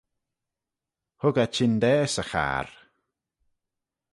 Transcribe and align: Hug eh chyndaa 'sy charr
Hug 1.21 1.37
eh 1.43 1.51
chyndaa 1.55 2.05
'sy 2.07 2.23
charr 2.31 2.67